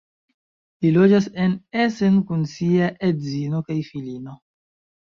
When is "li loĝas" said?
0.85-1.27